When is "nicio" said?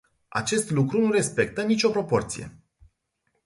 1.63-1.89